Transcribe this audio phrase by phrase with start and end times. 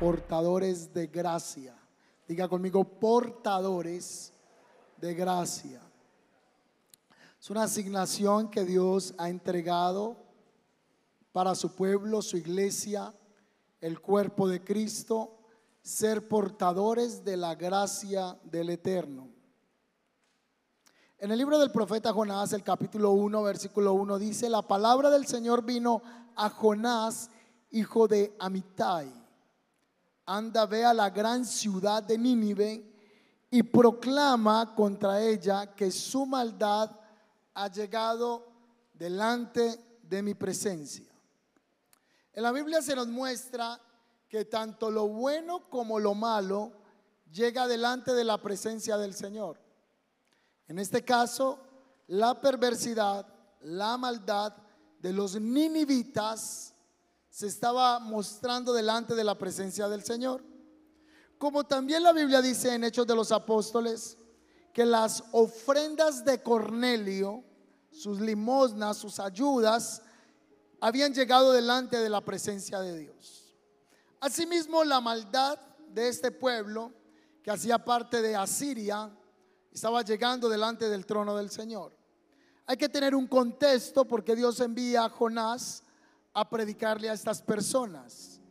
[0.00, 1.74] portadores de gracia.
[2.26, 4.32] Diga conmigo, portadores
[5.00, 5.80] de gracia.
[7.40, 10.16] Es una asignación que Dios ha entregado
[11.32, 13.14] para su pueblo, su iglesia,
[13.80, 15.38] el cuerpo de Cristo,
[15.82, 19.28] ser portadores de la gracia del Eterno.
[21.18, 25.26] En el libro del profeta Jonás, el capítulo 1, versículo 1, dice, la palabra del
[25.26, 26.02] Señor vino
[26.36, 27.30] a Jonás,
[27.70, 29.20] hijo de Amitai
[30.30, 32.84] anda, ve a la gran ciudad de Nínive
[33.50, 36.90] y proclama contra ella que su maldad
[37.54, 38.46] ha llegado
[38.94, 41.10] delante de mi presencia.
[42.32, 43.80] En la Biblia se nos muestra
[44.28, 46.72] que tanto lo bueno como lo malo
[47.32, 49.60] llega delante de la presencia del Señor.
[50.68, 51.58] En este caso,
[52.06, 53.26] la perversidad,
[53.62, 54.54] la maldad
[55.00, 56.74] de los ninivitas
[57.28, 60.44] se estaba mostrando delante de la presencia del Señor.
[61.40, 64.18] Como también la Biblia dice en Hechos de los Apóstoles,
[64.74, 67.42] que las ofrendas de Cornelio,
[67.90, 70.02] sus limosnas, sus ayudas,
[70.82, 73.56] habían llegado delante de la presencia de Dios.
[74.20, 76.92] Asimismo, la maldad de este pueblo,
[77.42, 79.10] que hacía parte de Asiria,
[79.72, 81.96] estaba llegando delante del trono del Señor.
[82.66, 85.84] Hay que tener un contexto porque Dios envía a Jonás
[86.34, 88.42] a predicarle a estas personas.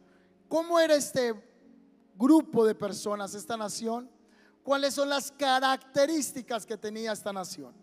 [0.48, 1.49] ¿Cómo era este
[2.20, 4.12] grupo de personas, esta nación?
[4.62, 7.74] ¿Cuáles son las características que tenía esta nación?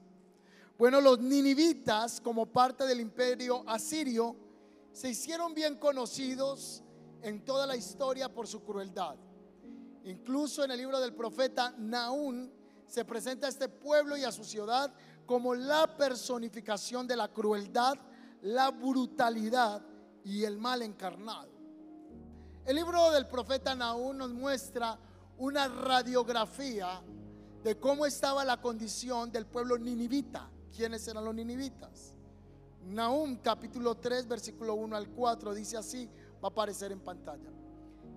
[0.78, 4.36] Bueno, los ninivitas, como parte del imperio asirio,
[4.92, 6.82] se hicieron bien conocidos
[7.22, 9.16] en toda la historia por su crueldad.
[10.04, 12.52] Incluso en el libro del profeta Naún
[12.86, 14.92] se presenta a este pueblo y a su ciudad
[15.24, 17.98] como la personificación de la crueldad
[18.46, 19.82] la brutalidad
[20.24, 21.55] y el mal encarnado.
[22.66, 24.98] El libro del profeta Naúm nos muestra
[25.38, 27.00] una radiografía
[27.62, 30.50] de cómo estaba la condición del pueblo ninivita.
[30.74, 32.12] ¿Quiénes eran los ninivitas?
[32.86, 36.10] Nahum capítulo 3 versículo 1 al 4 dice así,
[36.42, 37.50] va a aparecer en pantalla.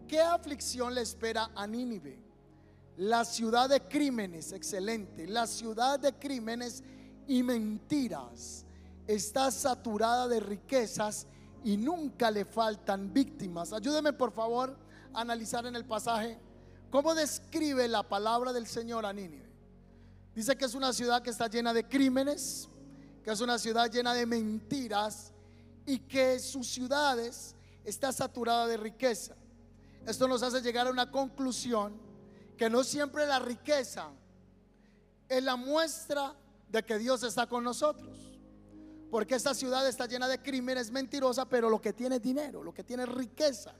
[0.08, 2.20] ¿Qué aflicción le espera a Nínive?
[2.98, 6.84] La ciudad de crímenes, excelente, la ciudad de crímenes
[7.28, 8.66] y mentiras
[9.06, 11.28] está saturada de riquezas
[11.64, 13.74] y nunca le faltan víctimas.
[13.74, 14.75] Ayúdeme por favor
[15.14, 16.40] a analizar en el pasaje
[16.90, 19.50] cómo describe la palabra del Señor a Nínive.
[20.36, 22.69] Dice que es una ciudad que está llena de crímenes,
[23.24, 25.34] que es una ciudad llena de mentiras
[25.86, 29.36] y que sus ciudades está saturada de riqueza.
[30.06, 31.94] Esto nos hace llegar a una conclusión
[32.58, 34.09] que no siempre la riqueza
[35.28, 36.36] es la muestra
[36.69, 38.28] de que Dios está con nosotros.
[39.09, 42.74] Porque esta ciudad está llena de crímenes, mentirosa, pero lo que tiene es dinero, lo
[42.74, 43.74] que tiene es riqueza.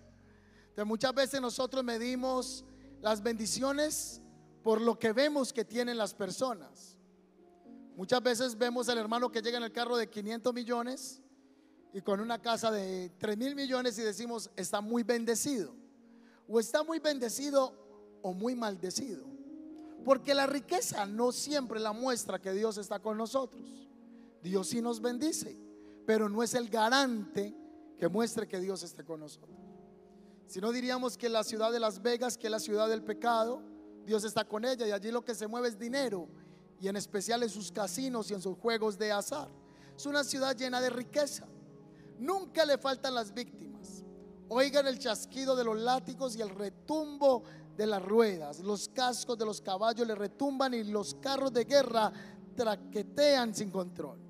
[0.62, 2.66] Entonces muchas veces nosotros medimos
[3.02, 4.22] las bendiciones
[4.64, 6.98] por lo que vemos que tienen las personas.
[7.96, 11.22] Muchas veces vemos al hermano que llega en el carro de 500 millones
[11.94, 15.76] y con una casa de 3 mil millones y decimos, está muy bendecido.
[16.48, 17.74] O está muy bendecido
[18.22, 19.26] o muy maldecido.
[20.06, 23.89] Porque la riqueza no siempre la muestra que Dios está con nosotros.
[24.42, 25.58] Dios sí nos bendice,
[26.06, 27.56] pero no es el garante
[27.98, 29.58] que muestre que Dios esté con nosotros.
[30.48, 33.62] Si no diríamos que la ciudad de Las Vegas, que es la ciudad del pecado,
[34.06, 36.28] Dios está con ella y allí lo que se mueve es dinero
[36.80, 39.50] y en especial en sus casinos y en sus juegos de azar.
[39.96, 41.46] Es una ciudad llena de riqueza.
[42.18, 44.04] Nunca le faltan las víctimas.
[44.48, 47.44] Oigan el chasquido de los látigos y el retumbo
[47.78, 48.60] de las ruedas.
[48.62, 52.12] Los cascos de los caballos le retumban y los carros de guerra
[52.56, 54.29] traquetean sin control.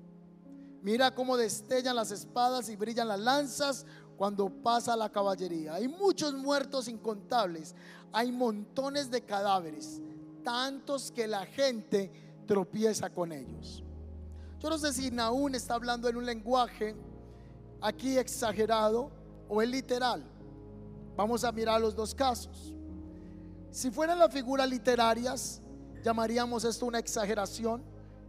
[0.82, 3.84] Mira cómo destellan las espadas y brillan las lanzas
[4.16, 5.74] cuando pasa la caballería.
[5.74, 7.74] Hay muchos muertos incontables.
[8.12, 10.00] Hay montones de cadáveres,
[10.42, 12.10] tantos que la gente
[12.46, 13.84] tropieza con ellos.
[14.58, 16.96] Yo no sé si Naún está hablando en un lenguaje
[17.80, 19.10] aquí exagerado
[19.48, 20.24] o en literal.
[21.16, 22.74] Vamos a mirar los dos casos.
[23.70, 25.60] Si fueran las figuras literarias,
[26.02, 27.82] llamaríamos esto una exageración,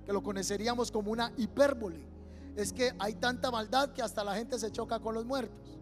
[0.06, 2.11] que lo conoceríamos como una hipérbole
[2.56, 5.80] es que hay tanta maldad que hasta la gente se choca con los muertos.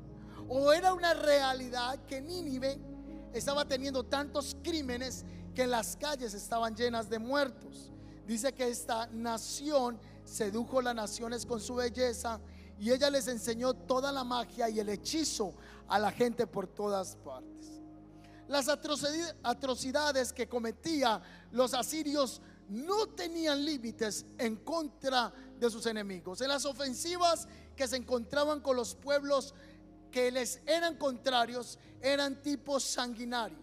[0.48, 2.80] O era una realidad que Nínive
[3.34, 7.92] estaba teniendo tantos crímenes que las calles estaban llenas de muertos.
[8.26, 12.40] dice que esta nación sedujo las naciones con su belleza
[12.80, 15.54] y ella les enseñó toda la magia y el hechizo
[15.88, 17.82] a la gente por todas partes.
[18.48, 26.42] Las atrocidades que cometía los asirios no tenían límites en contra de sus enemigos.
[26.42, 29.56] En las ofensivas que se encontraban con los pueblos
[30.12, 33.60] que les eran contrarios, eran tipos sanguinarios.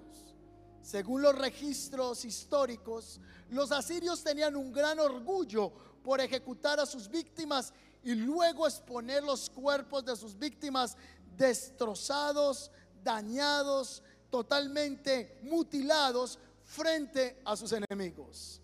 [0.82, 3.20] Según los registros históricos,
[3.50, 5.72] los asirios tenían un gran orgullo
[6.02, 7.72] por ejecutar a sus víctimas
[8.04, 10.96] y luego exponer los cuerpos de sus víctimas
[11.36, 12.70] destrozados,
[13.02, 18.60] dañados, totalmente mutilados frente a sus enemigos.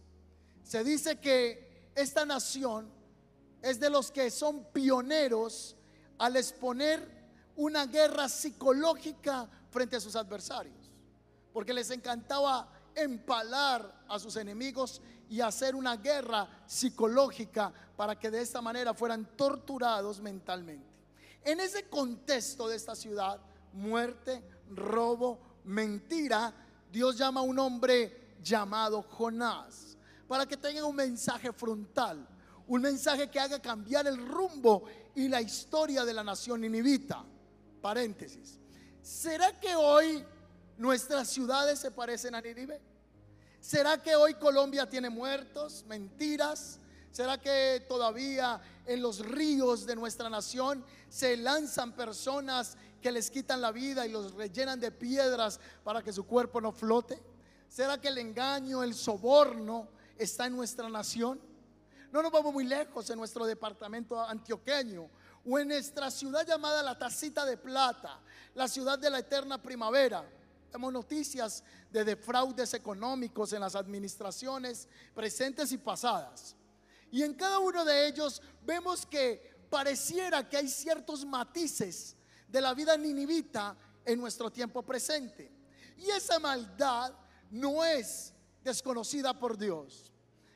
[0.63, 2.89] Se dice que esta nación
[3.63, 5.77] es de los que son pioneros
[6.19, 7.23] al exponer
[7.57, 10.91] una guerra psicológica frente a sus adversarios,
[11.53, 18.43] porque les encantaba empalar a sus enemigos y hacer una guerra psicológica para que de
[18.43, 20.87] esta manera fueran torturados mentalmente.
[21.45, 23.41] En ese contexto de esta ciudad,
[23.73, 26.53] muerte, robo, mentira,
[26.91, 29.97] Dios llama a un hombre llamado Jonás
[30.29, 32.27] para que tenga un mensaje frontal,
[32.73, 34.85] un mensaje que haga cambiar el rumbo
[35.15, 37.23] y la historia de la nación ninivita.
[37.83, 38.59] Paréntesis.
[39.03, 40.25] ¿Será que hoy
[40.79, 42.81] nuestras ciudades se parecen a Nínive?
[43.61, 46.79] ¿Será que hoy Colombia tiene muertos, mentiras?
[47.11, 53.61] ¿Será que todavía en los ríos de nuestra nación se lanzan personas que les quitan
[53.61, 57.23] la vida y los rellenan de piedras para que su cuerpo no flote?
[57.69, 61.52] ¿Será que el engaño, el soborno está en nuestra nación?
[62.13, 65.09] No nos vamos muy lejos en nuestro departamento antioqueño
[65.47, 68.21] o en nuestra ciudad llamada la Tacita de Plata,
[68.55, 70.23] la ciudad de la eterna primavera.
[70.71, 76.55] Tenemos noticias de defraudes económicos en las administraciones presentes y pasadas.
[77.11, 82.15] Y en cada uno de ellos vemos que pareciera que hay ciertos matices
[82.47, 83.75] de la vida ninivita
[84.05, 85.51] en nuestro tiempo presente.
[85.97, 87.15] Y esa maldad
[87.51, 90.12] no es desconocida por Dios.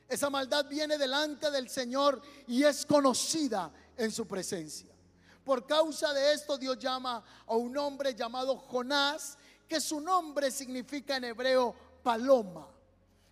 [0.07, 4.89] Esa maldad viene delante del Señor y es conocida en su presencia.
[5.43, 9.37] Por causa de esto Dios llama a un hombre llamado Jonás,
[9.67, 12.67] que su nombre significa en hebreo paloma.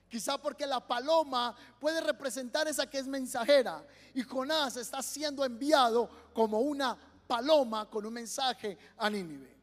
[0.09, 6.09] Quizá porque la paloma puede representar esa que es mensajera y Jonás está siendo enviado
[6.33, 9.55] como una paloma con un mensaje a Nínive.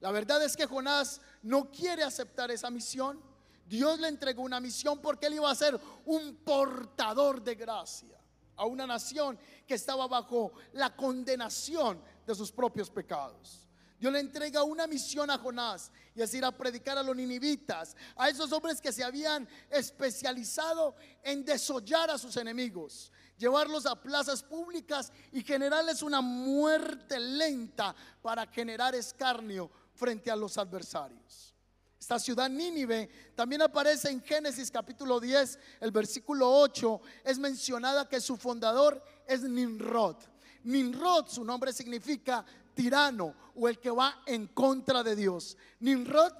[0.00, 3.18] La verdad es que Jonás no quiere aceptar esa misión.
[3.66, 8.20] Dios le entregó una misión porque él iba a ser un portador de gracia
[8.56, 13.60] a una nación que estaba bajo la condenación de sus propios pecados.
[13.98, 17.96] Dios le entrega una misión a Jonás y es ir a predicar a los ninivitas,
[18.16, 24.42] a esos hombres que se habían especializado en desollar a sus enemigos, llevarlos a plazas
[24.42, 31.53] públicas y generarles una muerte lenta para generar escarnio frente a los adversarios.
[32.04, 38.20] Esta ciudad Nínive también aparece en Génesis capítulo 10, el versículo 8, es mencionada que
[38.20, 40.16] su fundador es Nimrod.
[40.64, 45.56] Nimrod, su nombre significa tirano o el que va en contra de Dios.
[45.80, 46.30] Nimrod,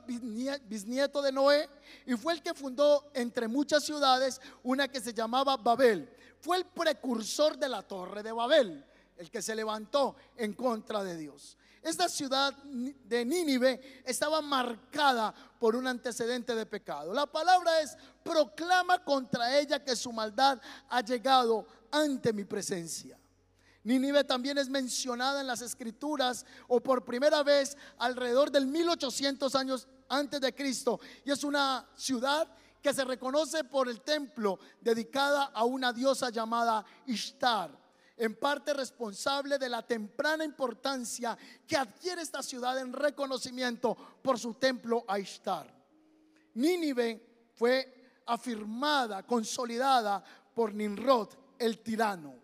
[0.68, 1.66] bisnieto de Noé,
[2.04, 6.14] y fue el que fundó entre muchas ciudades una que se llamaba Babel.
[6.40, 8.84] Fue el precursor de la torre de Babel,
[9.16, 11.56] el que se levantó en contra de Dios.
[11.84, 17.12] Esta ciudad de Nínive estaba marcada por un antecedente de pecado.
[17.12, 23.18] La palabra es, proclama contra ella que su maldad ha llegado ante mi presencia.
[23.82, 29.86] Nínive también es mencionada en las escrituras o por primera vez alrededor del 1800 años
[30.08, 32.48] antes de Cristo y es una ciudad
[32.80, 37.83] que se reconoce por el templo dedicada a una diosa llamada Ishtar
[38.16, 44.54] en parte responsable de la temprana importancia que adquiere esta ciudad en reconocimiento por su
[44.54, 45.72] templo a Ishtar.
[46.54, 50.22] Nínive fue afirmada, consolidada
[50.54, 51.28] por Nimrod,
[51.58, 52.34] el tirano.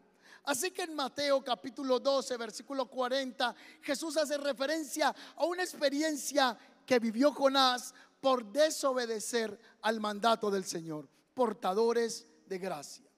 [0.45, 6.99] Así que en Mateo capítulo 12, versículo 40, Jesús hace referencia a una experiencia que
[6.99, 13.10] vivió Jonás por desobedecer al mandato del Señor, portadores de gracia.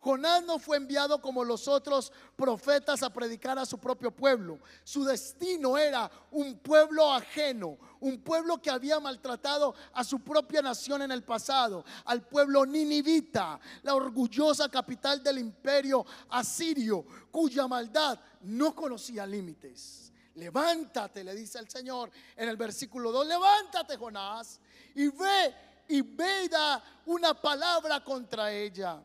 [0.00, 4.58] Jonás no fue enviado como los otros profetas a predicar a su propio pueblo.
[4.82, 11.02] Su destino era un pueblo ajeno, un pueblo que había maltratado a su propia nación
[11.02, 18.74] en el pasado, al pueblo ninivita, la orgullosa capital del imperio asirio, cuya maldad no
[18.74, 20.12] conocía límites.
[20.36, 24.60] Levántate, le dice el Señor en el versículo 2, levántate Jonás
[24.94, 25.54] y ve
[25.88, 29.04] y ve da una palabra contra ella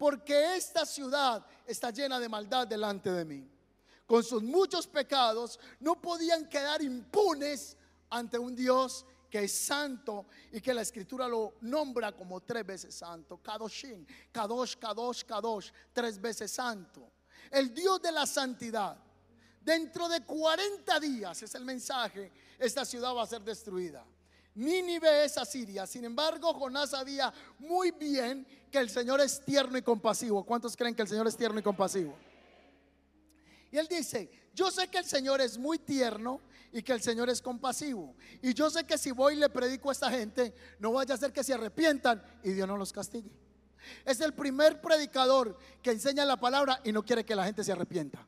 [0.00, 3.46] porque esta ciudad está llena de maldad delante de mí.
[4.06, 7.76] Con sus muchos pecados no podían quedar impunes
[8.08, 12.94] ante un Dios que es santo y que la escritura lo nombra como tres veces
[12.94, 13.42] santo.
[13.42, 17.12] Kadoshin, Kadosh, Kadosh, Kadosh, tres veces santo.
[17.50, 18.96] El Dios de la santidad.
[19.60, 24.02] Dentro de 40 días, es el mensaje, esta ciudad va a ser destruida.
[24.54, 25.86] Nínive es Asiria.
[25.86, 30.44] Sin embargo, Jonás sabía muy bien que el Señor es tierno y compasivo.
[30.44, 32.14] ¿Cuántos creen que el Señor es tierno y compasivo?
[33.70, 36.40] Y él dice, yo sé que el Señor es muy tierno
[36.72, 38.14] y que el Señor es compasivo.
[38.42, 41.18] Y yo sé que si voy y le predico a esta gente, no vaya a
[41.18, 43.30] ser que se arrepientan y Dios no los castigue.
[44.04, 47.72] Es el primer predicador que enseña la palabra y no quiere que la gente se
[47.72, 48.26] arrepienta.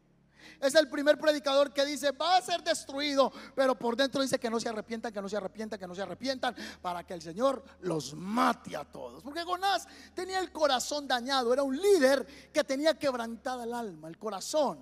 [0.60, 4.50] Es el primer predicador que dice, va a ser destruido, pero por dentro dice que
[4.50, 7.62] no se arrepientan, que no se arrepientan, que no se arrepientan, para que el Señor
[7.80, 9.22] los mate a todos.
[9.22, 14.18] Porque Jonás tenía el corazón dañado, era un líder que tenía quebrantada el alma, el
[14.18, 14.78] corazón.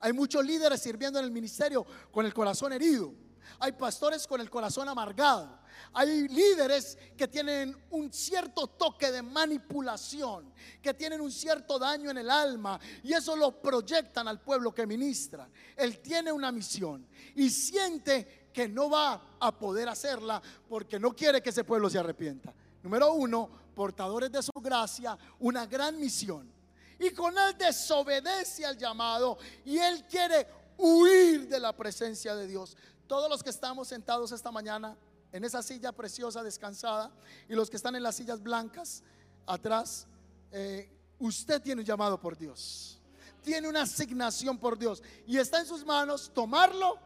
[0.00, 3.12] Hay muchos líderes sirviendo en el ministerio con el corazón herido.
[3.58, 5.58] Hay pastores con el corazón amargado.
[5.92, 10.52] Hay líderes que tienen un cierto toque de manipulación,
[10.82, 14.86] que tienen un cierto daño en el alma y eso lo proyectan al pueblo que
[14.86, 15.48] ministra.
[15.76, 21.42] Él tiene una misión y siente que no va a poder hacerla porque no quiere
[21.42, 22.54] que ese pueblo se arrepienta.
[22.82, 26.50] Número uno, portadores de su gracia, una gran misión.
[26.98, 30.46] Y con él desobedece al llamado y él quiere
[30.78, 32.76] huir de la presencia de Dios.
[33.06, 34.96] Todos los que estamos sentados esta mañana
[35.36, 37.10] en esa silla preciosa descansada
[37.48, 39.02] y los que están en las sillas blancas
[39.46, 40.06] atrás,
[40.50, 43.00] eh, usted tiene un llamado por Dios.
[43.42, 46.98] Tiene una asignación por Dios y está en sus manos tomarlo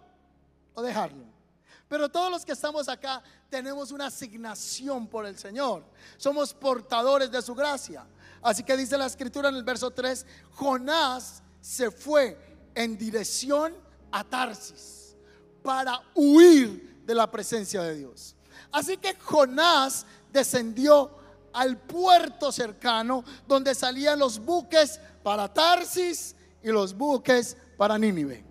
[0.75, 1.25] o dejarlo.
[1.89, 5.83] Pero todos los que estamos acá tenemos una asignación por el Señor.
[6.17, 8.07] Somos portadores de su gracia.
[8.41, 12.39] Así que dice la escritura en el verso 3, Jonás se fue
[12.77, 13.75] en dirección
[14.13, 15.17] a Tarsis
[15.63, 18.37] para huir de la presencia de Dios.
[18.71, 21.11] Así que Jonás descendió
[21.53, 28.45] al puerto cercano donde salían los buques para Tarsis y los buques para Nínive.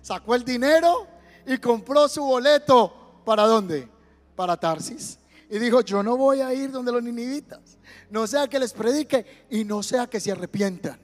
[0.00, 1.06] Sacó el dinero
[1.46, 3.86] y compró su boleto para dónde?
[4.34, 5.18] Para Tarsis.
[5.50, 7.76] Y dijo, yo no voy a ir donde los ninivitas
[8.08, 10.98] no sea que les predique y no sea que se arrepientan.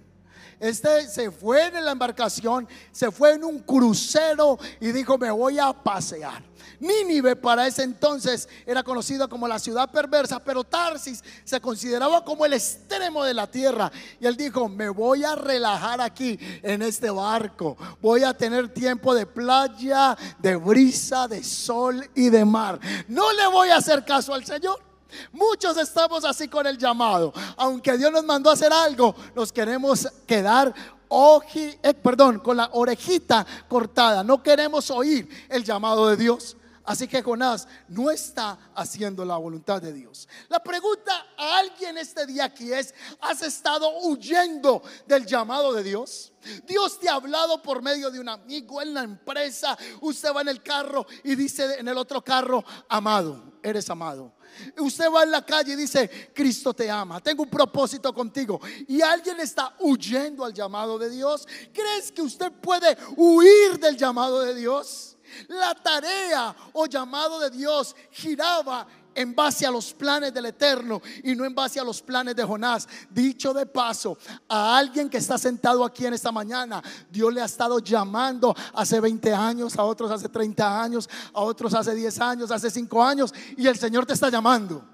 [0.58, 5.58] Este se fue en la embarcación, se fue en un crucero y dijo, me voy
[5.58, 6.42] a pasear.
[6.80, 12.44] Nínive para ese entonces era conocida como la ciudad perversa, pero Tarsis se consideraba como
[12.44, 13.90] el extremo de la tierra.
[14.20, 17.76] Y él dijo, me voy a relajar aquí en este barco.
[18.00, 22.78] Voy a tener tiempo de playa, de brisa, de sol y de mar.
[23.08, 24.86] No le voy a hacer caso al Señor.
[25.32, 27.32] Muchos estamos así con el llamado.
[27.56, 30.75] Aunque Dios nos mandó a hacer algo, nos queremos quedar
[31.08, 34.25] oji, eh, perdón, con la orejita cortada.
[34.25, 36.56] No queremos oír el llamado de Dios.
[36.86, 40.28] Así que Jonás no está haciendo la voluntad de Dios.
[40.48, 46.32] La pregunta a alguien este día aquí es, ¿has estado huyendo del llamado de Dios?
[46.64, 49.76] Dios te ha hablado por medio de un amigo en la empresa.
[50.00, 54.36] Usted va en el carro y dice en el otro carro, amado, eres amado.
[54.78, 58.60] Usted va en la calle y dice, Cristo te ama, tengo un propósito contigo.
[58.88, 61.46] Y alguien está huyendo al llamado de Dios.
[61.72, 65.16] ¿Crees que usted puede huir del llamado de Dios?
[65.48, 68.86] La tarea o llamado de Dios giraba
[69.16, 72.44] en base a los planes del Eterno y no en base a los planes de
[72.44, 72.87] Jonás.
[73.11, 74.16] Dicho de paso,
[74.49, 79.00] a alguien que está sentado aquí en esta mañana, Dios le ha estado llamando hace
[79.00, 83.35] 20 años, a otros hace 30 años, a otros hace 10 años, hace 5 años,
[83.56, 84.85] y el Señor te está llamando.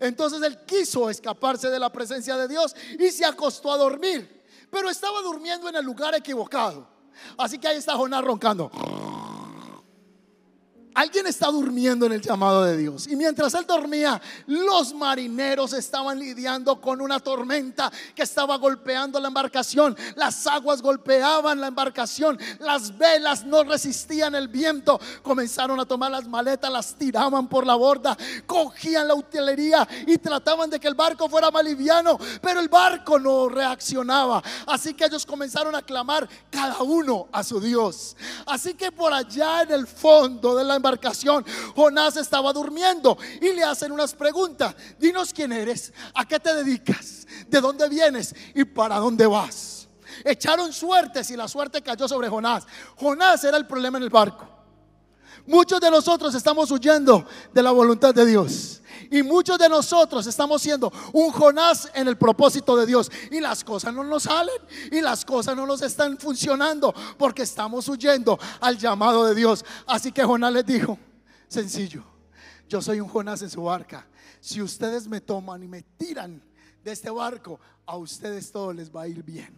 [0.00, 4.90] Entonces él quiso escaparse de la presencia de Dios y se acostó a dormir, pero
[4.90, 6.88] estaba durmiendo en el lugar equivocado.
[7.38, 8.70] Así que ahí está Jonás roncando.
[10.94, 13.06] Alguien está durmiendo en el llamado de Dios.
[13.06, 19.28] Y mientras él dormía, los marineros estaban lidiando con una tormenta que estaba golpeando la
[19.28, 19.96] embarcación.
[20.16, 22.38] Las aguas golpeaban la embarcación.
[22.58, 25.00] Las velas no resistían el viento.
[25.22, 30.68] Comenzaron a tomar las maletas, las tiraban por la borda, cogían la utilería y trataban
[30.68, 32.18] de que el barco fuera más liviano.
[32.42, 34.42] Pero el barco no reaccionaba.
[34.66, 38.14] Así que ellos comenzaron a clamar cada uno a su Dios.
[38.44, 41.46] Así que por allá en el fondo de la embarcación,
[41.76, 44.74] Jonás estaba durmiendo y le hacen unas preguntas.
[44.98, 49.88] Dinos quién eres, a qué te dedicas, de dónde vienes y para dónde vas.
[50.24, 52.66] Echaron suertes y la suerte cayó sobre Jonás.
[52.96, 54.48] Jonás era el problema en el barco.
[55.46, 58.81] Muchos de nosotros estamos huyendo de la voluntad de Dios.
[59.12, 63.10] Y muchos de nosotros estamos siendo un Jonás en el propósito de Dios.
[63.30, 64.56] Y las cosas no nos salen.
[64.90, 66.94] Y las cosas no nos están funcionando.
[67.18, 69.66] Porque estamos huyendo al llamado de Dios.
[69.86, 70.98] Así que Jonás les dijo,
[71.46, 72.02] sencillo,
[72.66, 74.08] yo soy un Jonás en su barca.
[74.40, 76.42] Si ustedes me toman y me tiran
[76.82, 79.54] de este barco, a ustedes todo les va a ir bien.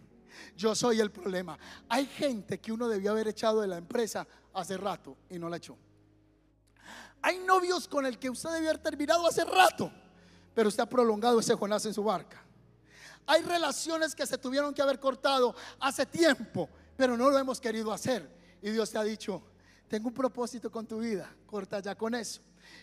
[0.57, 1.57] Yo soy el problema.
[1.87, 5.55] Hay gente que uno debió haber echado de la empresa hace rato y no la
[5.55, 5.77] echó.
[7.25, 9.91] Hay novios con el que usted debió haber terminado hace rato,
[10.53, 12.45] pero usted ha prolongado ese Jonás en su barca.
[13.25, 17.91] Hay relaciones que se tuvieron que haber cortado hace tiempo, pero no lo hemos querido
[17.91, 18.29] hacer.
[18.61, 19.41] Y Dios te ha dicho,
[19.87, 22.41] tengo un propósito con tu vida, corta ya con eso.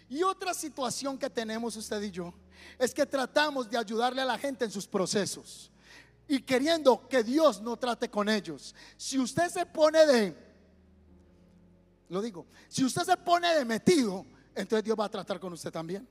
[0.08, 2.34] Y otra situación que tenemos usted y yo
[2.80, 5.70] es que tratamos de ayudarle a la gente en sus procesos
[6.26, 8.74] y queriendo que Dios no trate con ellos.
[8.96, 10.36] Si usted se pone de,
[12.08, 15.70] lo digo, si usted se pone de metido, entonces Dios va a tratar con usted
[15.70, 16.06] también.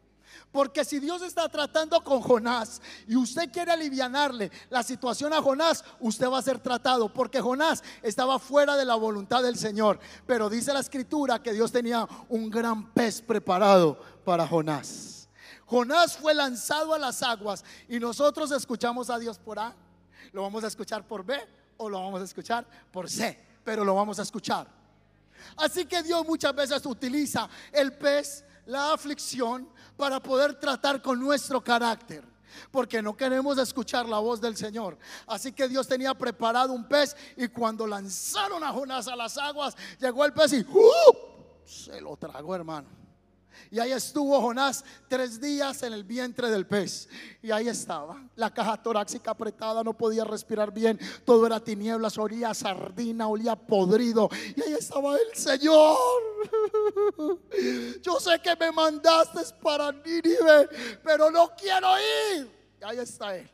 [0.51, 5.83] Porque si Dios está tratando con Jonás y usted quiere alivianarle la situación a Jonás,
[5.99, 7.11] usted va a ser tratado.
[7.13, 9.99] Porque Jonás estaba fuera de la voluntad del Señor.
[10.25, 15.29] Pero dice la escritura que Dios tenía un gran pez preparado para Jonás.
[15.65, 19.73] Jonás fue lanzado a las aguas y nosotros escuchamos a Dios por A.
[20.33, 21.37] Lo vamos a escuchar por B
[21.77, 23.39] o lo vamos a escuchar por C.
[23.63, 24.80] Pero lo vamos a escuchar.
[25.57, 31.63] Así que Dios muchas veces utiliza el pez, la aflicción, para poder tratar con nuestro
[31.63, 32.23] carácter.
[32.69, 34.97] Porque no queremos escuchar la voz del Señor.
[35.27, 39.75] Así que Dios tenía preparado un pez y cuando lanzaron a Jonás a las aguas,
[39.99, 41.65] llegó el pez y ¡uh!
[41.65, 43.00] se lo tragó, hermano.
[43.69, 47.07] Y ahí estuvo Jonás tres días en el vientre del pez.
[47.41, 50.99] Y ahí estaba, la caja torácica apretada, no podía respirar bien.
[51.25, 54.29] Todo era tinieblas, olía sardina, olía podrido.
[54.55, 55.97] Y ahí estaba el Señor.
[58.01, 60.69] Yo sé que me mandaste para Nínive,
[61.03, 61.87] pero no quiero
[62.35, 62.51] ir.
[62.81, 63.49] Y ahí está Él.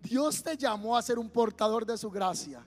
[0.00, 2.64] Dios te llamó a ser un portador de su gracia.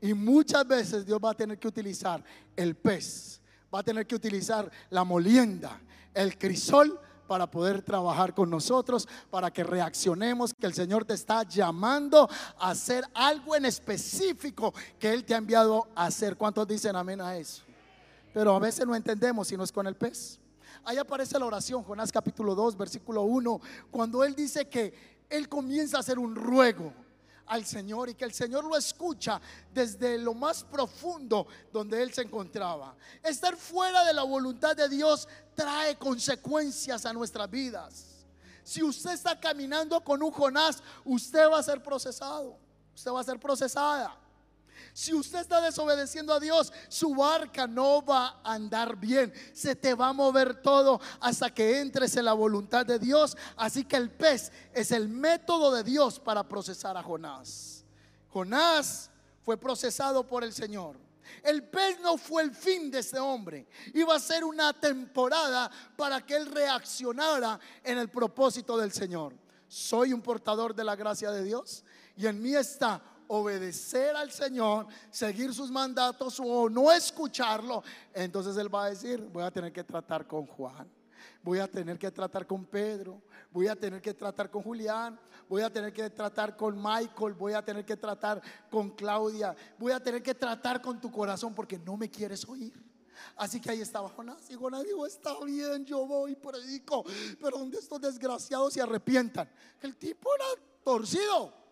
[0.00, 2.22] Y muchas veces Dios va a tener que utilizar
[2.56, 3.40] el pez
[3.74, 5.80] va a tener que utilizar la molienda,
[6.14, 11.42] el crisol para poder trabajar con nosotros, para que reaccionemos, que el Señor te está
[11.42, 16.36] llamando a hacer algo en específico que Él te ha enviado a hacer.
[16.36, 17.62] ¿Cuántos dicen amén a eso?
[18.32, 20.38] Pero a veces no entendemos si no es con el pez.
[20.84, 23.60] Ahí aparece la oración, Jonás capítulo 2, versículo 1,
[23.90, 26.92] cuando Él dice que Él comienza a hacer un ruego
[27.46, 29.40] al Señor y que el Señor lo escucha
[29.72, 32.94] desde lo más profundo donde él se encontraba.
[33.22, 38.26] Estar fuera de la voluntad de Dios trae consecuencias a nuestras vidas.
[38.62, 42.56] Si usted está caminando con un Jonás, usted va a ser procesado,
[42.94, 44.18] usted va a ser procesada.
[44.94, 49.34] Si usted está desobedeciendo a Dios, su barca no va a andar bien.
[49.52, 53.36] Se te va a mover todo hasta que entres en la voluntad de Dios.
[53.56, 57.84] Así que el pez es el método de Dios para procesar a Jonás.
[58.28, 59.10] Jonás
[59.42, 60.96] fue procesado por el Señor.
[61.42, 63.66] El pez no fue el fin de este hombre.
[63.94, 69.34] Iba a ser una temporada para que él reaccionara en el propósito del Señor.
[69.66, 71.82] Soy un portador de la gracia de Dios
[72.16, 77.82] y en mí está obedecer al Señor, seguir sus mandatos o no escucharlo,
[78.12, 80.88] entonces Él va a decir, voy a tener que tratar con Juan,
[81.42, 85.62] voy a tener que tratar con Pedro, voy a tener que tratar con Julián, voy
[85.62, 90.00] a tener que tratar con Michael, voy a tener que tratar con Claudia, voy a
[90.02, 92.72] tener que tratar con tu corazón porque no me quieres oír.
[93.36, 94.50] Así que ahí estaba Jonás.
[94.50, 97.04] Y Jonás dijo, está bien, yo voy predico.
[97.40, 99.48] Pero donde estos desgraciados se arrepientan.
[99.80, 101.63] El tipo era torcido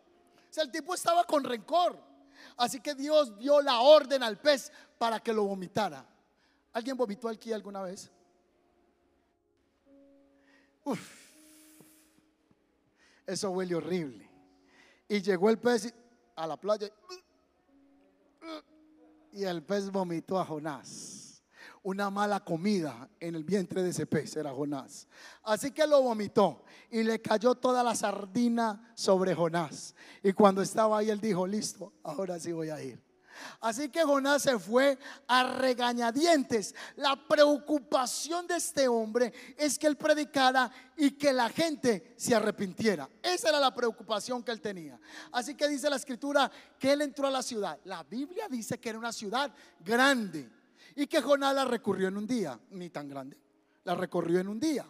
[0.60, 1.98] el tipo estaba con rencor.
[2.56, 6.04] Así que Dios dio la orden al pez para que lo vomitara.
[6.72, 8.10] ¿Alguien vomitó aquí alguna vez?
[13.26, 14.28] Eso huele horrible.
[15.08, 15.94] Y llegó el pez
[16.36, 16.90] a la playa
[19.32, 21.21] y el pez vomitó a Jonás
[21.82, 25.08] una mala comida en el vientre de ese pez, era Jonás.
[25.42, 29.94] Así que lo vomitó y le cayó toda la sardina sobre Jonás.
[30.22, 33.02] Y cuando estaba ahí, él dijo, listo, ahora sí voy a ir.
[33.60, 36.74] Así que Jonás se fue a regañadientes.
[36.96, 43.08] La preocupación de este hombre es que él predicara y que la gente se arrepintiera.
[43.22, 45.00] Esa era la preocupación que él tenía.
[45.32, 47.78] Así que dice la escritura que él entró a la ciudad.
[47.84, 50.61] La Biblia dice que era una ciudad grande
[50.96, 53.38] y que Jonás la recurrió en un día, ni tan grande,
[53.84, 54.86] la recorrió en un día.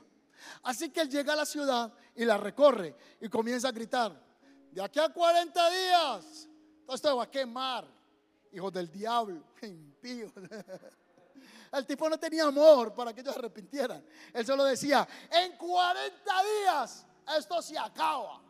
[0.65, 4.21] Así que él llega a la ciudad y la recorre y comienza a gritar,
[4.71, 6.49] de aquí a 40 días,
[6.85, 7.87] todo esto va a quemar,
[8.53, 10.33] hijos del diablo, impíos.
[11.73, 14.05] El tipo no tenía amor para que ellos se arrepintieran.
[14.35, 16.23] Él solo decía, en 40
[16.61, 17.07] días
[17.39, 18.43] esto se acaba.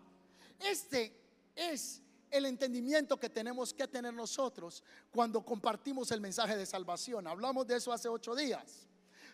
[0.59, 1.17] Este
[1.55, 2.02] es
[2.33, 7.27] el entendimiento que tenemos que tener nosotros cuando compartimos el mensaje de salvación.
[7.27, 8.89] Hablamos de eso hace ocho días.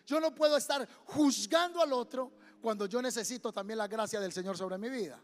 [0.05, 2.31] Yo no puedo estar juzgando al otro
[2.61, 5.19] cuando yo necesito también la gracia del Señor sobre mi vida.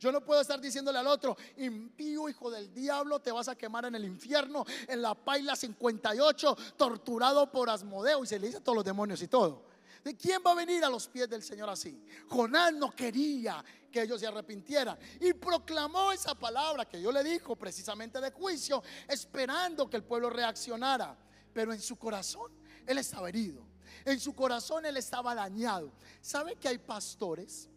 [0.00, 3.84] Yo no puedo estar diciéndole al otro, impío hijo del diablo, te vas a quemar
[3.84, 8.24] en el infierno, en la paila 58, torturado por Asmodeo.
[8.24, 9.64] Y se le dice a todos los demonios y todo.
[10.02, 12.04] ¿De quién va a venir a los pies del Señor así?
[12.28, 17.54] Jonás no quería que ellos se arrepintieran y proclamó esa palabra que yo le dijo
[17.54, 21.16] precisamente de juicio, esperando que el pueblo reaccionara.
[21.52, 22.50] Pero en su corazón
[22.86, 23.62] él estaba herido,
[24.04, 25.92] en su corazón él estaba dañado.
[26.20, 27.68] ¿Sabe que hay pastores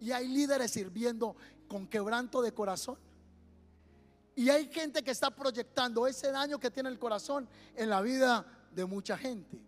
[0.00, 1.36] y hay líderes sirviendo
[1.68, 2.98] con quebranto de corazón?
[4.34, 8.44] Y hay gente que está proyectando ese daño que tiene el corazón en la vida
[8.72, 9.60] de mucha gente.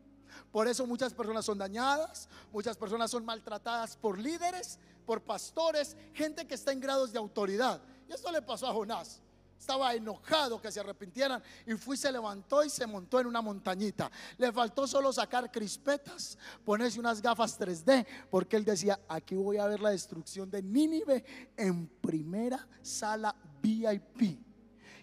[0.56, 6.46] Por eso muchas personas son dañadas, muchas personas son maltratadas por líderes, por pastores, gente
[6.46, 7.78] que está en grados de autoridad.
[8.08, 9.20] Y esto le pasó a Jonás.
[9.60, 14.10] Estaba enojado que se arrepintieran y fue, se levantó y se montó en una montañita.
[14.38, 19.66] Le faltó solo sacar crispetas, ponerse unas gafas 3D, porque él decía, aquí voy a
[19.66, 21.22] ver la destrucción de Nínive
[21.54, 24.40] en primera sala VIP.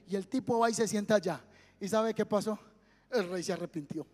[0.07, 1.39] Y el tipo va y se sienta allá.
[1.79, 2.57] ¿Y sabe qué pasó?
[3.11, 4.07] El rey se arrepintió.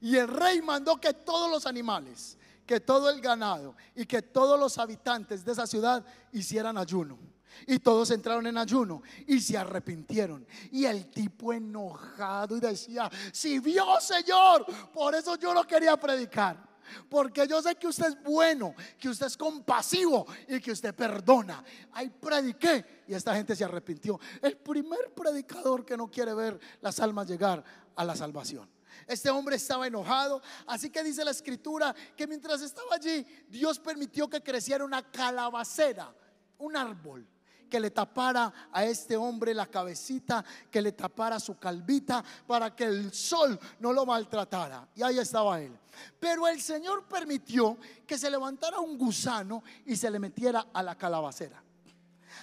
[0.00, 4.58] Y el rey mandó que todos los animales, que todo el ganado y que todos
[4.58, 7.18] los habitantes de esa ciudad hicieran ayuno.
[7.66, 10.46] Y todos entraron en ayuno y se arrepintieron.
[10.70, 16.70] Y el tipo enojado y decía, si vio Señor, por eso yo no quería predicar.
[17.08, 21.64] Porque yo sé que usted es bueno, que usted es compasivo y que usted perdona.
[21.92, 24.18] Ahí prediqué y esta gente se arrepintió.
[24.42, 27.62] El primer predicador que no quiere ver las almas llegar
[27.94, 28.68] a la salvación.
[29.06, 30.42] Este hombre estaba enojado.
[30.66, 36.14] Así que dice la escritura que mientras estaba allí, Dios permitió que creciera una calabacera,
[36.58, 37.26] un árbol
[37.70, 42.84] que le tapara a este hombre la cabecita, que le tapara su calvita para que
[42.84, 44.88] el sol no lo maltratara.
[44.96, 45.72] Y ahí estaba él.
[46.18, 50.96] Pero el Señor permitió que se levantara un gusano y se le metiera a la
[50.96, 51.62] calabacera.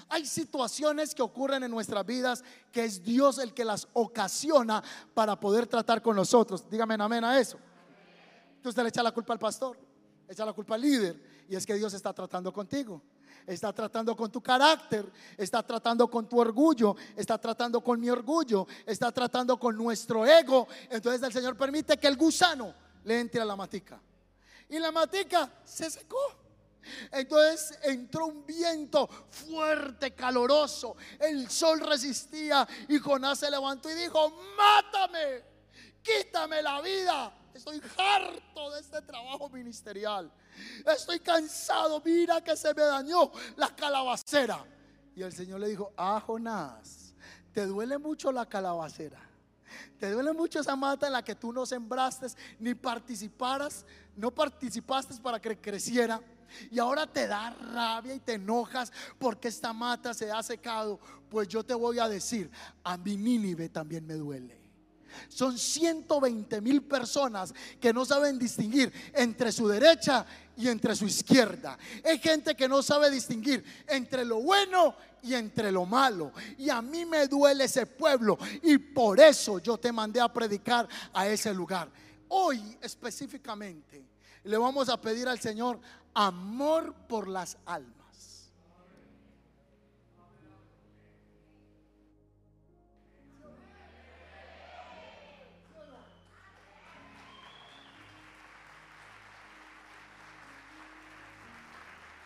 [0.09, 5.39] Hay situaciones que ocurren en nuestras vidas que es Dios el que las ocasiona para
[5.39, 6.69] poder tratar con nosotros.
[6.69, 7.57] Dígame amén a eso.
[8.55, 9.77] Entonces le echa la culpa al pastor,
[10.27, 13.01] echa la culpa al líder y es que Dios está tratando contigo.
[13.45, 18.67] Está tratando con tu carácter, está tratando con tu orgullo, está tratando con mi orgullo,
[18.85, 20.67] está tratando con nuestro ego.
[20.89, 22.73] Entonces el Señor permite que el gusano
[23.05, 24.01] le entre a la matica.
[24.67, 26.46] Y la matica se secó.
[27.11, 30.95] Entonces entró un viento fuerte, caloroso.
[31.19, 35.43] El sol resistía y Jonás se levantó y dijo, mátame,
[36.01, 37.33] quítame la vida.
[37.53, 40.31] Estoy harto de este trabajo ministerial.
[40.85, 42.01] Estoy cansado.
[42.05, 44.63] Mira que se me dañó la calabacera.
[45.15, 47.15] Y el Señor le dijo, ah, Jonás,
[47.51, 49.19] ¿te duele mucho la calabacera?
[49.99, 52.27] ¿Te duele mucho esa mata en la que tú no sembraste
[52.59, 53.85] ni participaras?
[54.15, 56.21] No participaste para que creciera.
[56.71, 60.99] Y ahora te da rabia y te enojas porque esta mata se ha secado.
[61.29, 62.49] Pues yo te voy a decir,
[62.83, 64.67] a mi Nínive también me duele.
[65.29, 71.77] Son 120 mil personas que no saben distinguir entre su derecha y entre su izquierda.
[72.03, 76.31] Hay gente que no sabe distinguir entre lo bueno y entre lo malo.
[76.57, 80.87] Y a mí me duele ese pueblo y por eso yo te mandé a predicar
[81.13, 81.89] a ese lugar.
[82.29, 84.16] Hoy específicamente
[84.47, 85.79] le vamos a pedir al Señor
[86.13, 87.95] amor por las almas.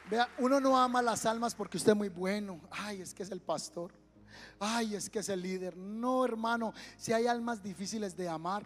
[0.09, 2.59] Vea, uno no ama las almas porque usted es muy bueno.
[2.69, 3.93] Ay, es que es el pastor.
[4.59, 5.75] Ay, es que es el líder.
[5.75, 8.63] No, hermano, si hay almas difíciles de amar.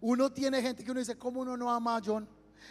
[0.00, 2.28] Uno tiene gente que uno dice, ¿cómo uno no ama a John?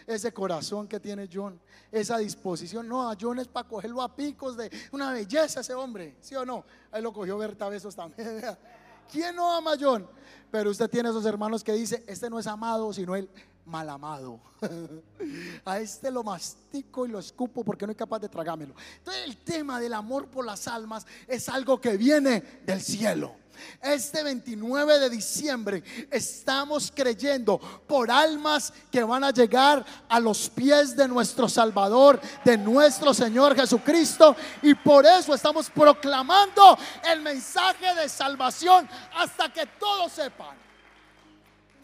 [0.07, 1.59] Ese corazón que tiene John,
[1.91, 2.87] esa disposición.
[2.87, 6.45] No, a John es para cogerlo a picos de una belleza ese hombre, ¿sí o
[6.45, 6.65] no?
[6.91, 8.41] Ahí lo cogió Berta Besos también.
[9.11, 10.07] ¿Quién no ama a John?
[10.49, 13.29] Pero usted tiene esos hermanos que dice, este no es amado, sino el
[13.65, 14.39] mal amado.
[15.65, 18.75] a este lo mastico y lo escupo porque no es capaz de tragármelo.
[18.97, 23.35] Entonces el tema del amor por las almas es algo que viene del cielo.
[23.81, 30.95] Este 29 de diciembre estamos creyendo por almas que van a llegar a los pies
[30.95, 34.35] de nuestro Salvador, de nuestro Señor Jesucristo.
[34.63, 36.77] Y por eso estamos proclamando
[37.11, 40.63] el mensaje de salvación hasta que todos sepan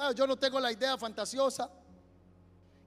[0.01, 1.69] Ah, yo no tengo la idea fantasiosa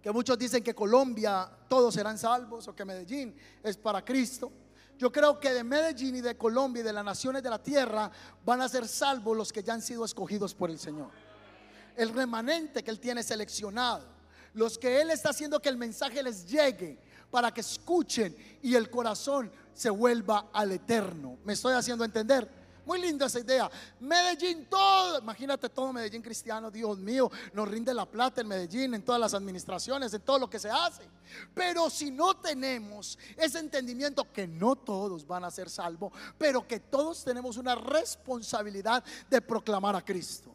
[0.01, 4.51] que muchos dicen que Colombia todos serán salvos o que Medellín es para Cristo.
[4.97, 8.11] Yo creo que de Medellín y de Colombia y de las naciones de la tierra
[8.47, 11.11] van a ser salvos los que ya han sido escogidos por el Señor.
[11.97, 14.07] El remanente que Él tiene seleccionado.
[14.55, 16.99] Los que Él está haciendo que el mensaje les llegue
[17.31, 21.37] para que escuchen y el corazón se vuelva al eterno.
[21.45, 22.62] ¿Me estoy haciendo entender?
[22.85, 23.71] Muy linda esa idea.
[24.01, 29.03] Medellín, todo, imagínate todo Medellín cristiano, Dios mío, nos rinde la plata en Medellín, en
[29.03, 31.05] todas las administraciones, en todo lo que se hace.
[31.55, 36.81] Pero si no tenemos ese entendimiento que no todos van a ser salvos, pero que
[36.81, 40.53] todos tenemos una responsabilidad de proclamar a Cristo.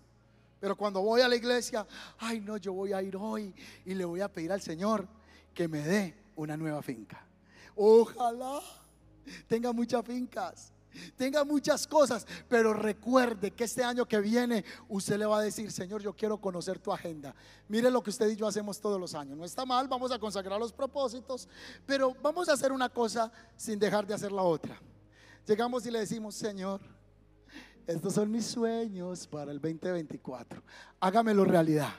[0.59, 1.87] Pero cuando voy a la iglesia,
[2.17, 3.53] ay no, yo voy a ir hoy
[3.85, 5.07] y le voy a pedir al Señor
[5.53, 7.25] que me dé una nueva finca.
[7.75, 8.59] Ojalá
[9.47, 10.73] tenga muchas fincas
[11.15, 15.71] tenga muchas cosas, pero recuerde que este año que viene usted le va a decir,
[15.71, 17.35] Señor, yo quiero conocer tu agenda.
[17.67, 19.37] Mire lo que usted y yo hacemos todos los años.
[19.37, 21.47] No está mal, vamos a consagrar los propósitos,
[21.85, 24.79] pero vamos a hacer una cosa sin dejar de hacer la otra.
[25.45, 26.81] Llegamos y le decimos, Señor,
[27.85, 30.61] estos son mis sueños para el 2024.
[30.99, 31.93] Hágamelo realidad.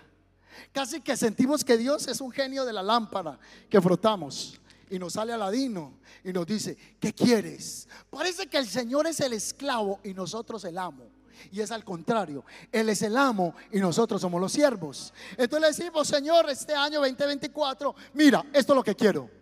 [0.73, 3.39] Casi que sentimos que Dios es un genio de la lámpara
[3.71, 7.89] que frotamos y nos sale Aladino y nos dice, ¿qué quieres?
[8.11, 11.07] Parece que el Señor es el esclavo y nosotros el amo.
[11.53, 15.13] Y es al contrario, Él es el amo y nosotros somos los siervos.
[15.37, 19.38] Entonces le decimos, Señor, este año 2024, mira, esto es lo que quiero.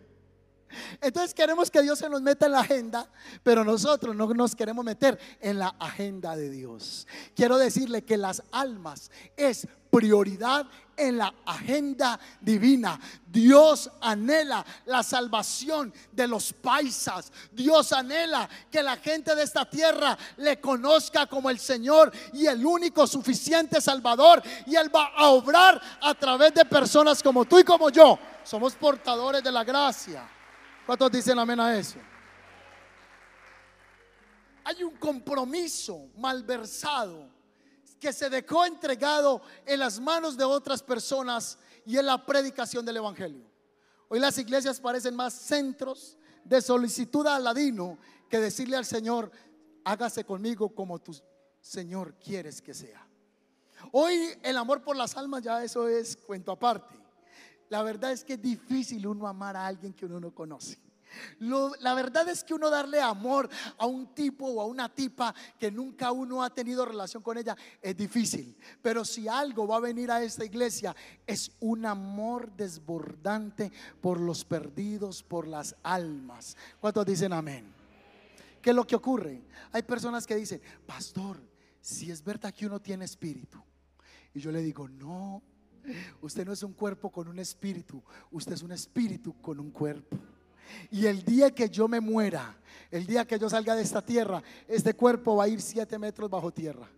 [1.01, 3.09] Entonces queremos que Dios se nos meta en la agenda,
[3.43, 7.07] pero nosotros no nos queremos meter en la agenda de Dios.
[7.35, 12.99] Quiero decirle que las almas es prioridad en la agenda divina.
[13.25, 17.31] Dios anhela la salvación de los paisas.
[17.51, 22.65] Dios anhela que la gente de esta tierra le conozca como el Señor y el
[22.65, 24.41] único suficiente Salvador.
[24.65, 28.17] Y Él va a obrar a través de personas como tú y como yo.
[28.43, 30.36] Somos portadores de la gracia.
[30.87, 31.99] ¿Cuántos dicen amén a eso?
[34.63, 37.27] Hay un compromiso malversado
[37.99, 42.95] que se dejó entregado en las manos de otras personas y en la predicación del
[42.95, 43.43] Evangelio.
[44.07, 47.97] Hoy las iglesias parecen más centros de solicitud a ladino
[48.29, 49.29] que decirle al Señor,
[49.83, 51.13] hágase conmigo como tu
[51.59, 53.05] Señor quieres que sea.
[53.91, 57.06] Hoy el amor por las almas ya eso es cuento aparte.
[57.69, 60.79] La verdad es que es difícil uno amar a alguien que uno no conoce.
[61.39, 65.71] la verdad es que uno darle amor a un tipo o a una tipa que
[65.71, 68.55] nunca uno ha tenido relación con ella es difícil.
[68.81, 74.45] Pero si algo va a venir a esta iglesia es un amor desbordante por los
[74.45, 76.55] perdidos, por las almas.
[76.79, 77.73] ¿Cuántos dicen amén?
[78.61, 79.41] ¿Qué es lo que ocurre?
[79.71, 81.39] Hay personas que dicen, pastor,
[81.81, 83.63] si es verdad que uno tiene espíritu.
[84.33, 85.41] Y yo le digo, no,
[86.21, 90.17] Usted no es un cuerpo con un espíritu, usted es un espíritu con un cuerpo.
[90.91, 92.57] Y el día que yo me muera,
[92.91, 96.29] el día que yo salga de esta tierra, este cuerpo va a ir siete metros
[96.29, 96.89] bajo tierra.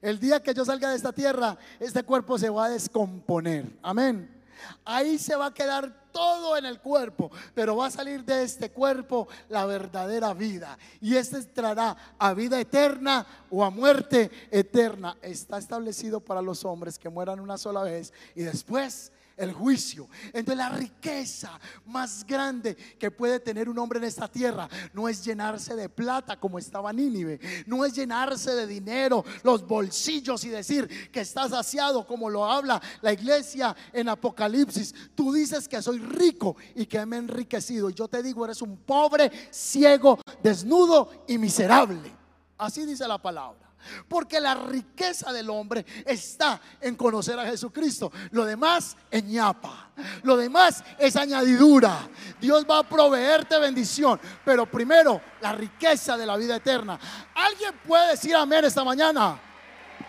[0.00, 3.78] El día que yo salga de esta tierra, este cuerpo se va a descomponer.
[3.82, 4.41] Amén.
[4.84, 8.70] Ahí se va a quedar todo en el cuerpo, pero va a salir de este
[8.70, 10.78] cuerpo la verdadera vida.
[11.00, 15.16] Y este traerá a vida eterna o a muerte eterna.
[15.22, 19.12] Está establecido para los hombres que mueran una sola vez y después
[19.42, 20.08] el juicio.
[20.26, 25.24] Entonces la riqueza más grande que puede tener un hombre en esta tierra no es
[25.24, 31.10] llenarse de plata como estaba Nínive, no es llenarse de dinero, los bolsillos y decir
[31.10, 34.94] que estás saciado como lo habla la iglesia en Apocalipsis.
[35.14, 37.90] Tú dices que soy rico y que me he enriquecido.
[37.90, 42.12] Y yo te digo, eres un pobre, ciego, desnudo y miserable.
[42.58, 43.71] Así dice la palabra.
[44.08, 48.12] Porque la riqueza del hombre está en conocer a Jesucristo.
[48.30, 49.90] Lo demás es ñapa.
[50.22, 52.08] Lo demás es añadidura.
[52.40, 54.20] Dios va a proveerte bendición.
[54.44, 56.98] Pero primero, la riqueza de la vida eterna.
[57.34, 59.40] ¿Alguien puede decir amén esta mañana?